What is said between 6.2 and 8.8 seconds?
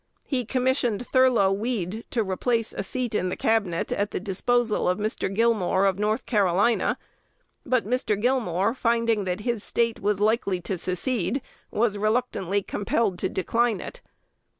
Carolina; but Mr. Gilmore,